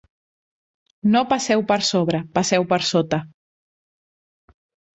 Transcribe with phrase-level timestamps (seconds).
[1.15, 3.23] No passeu per sobre: passeu per sota.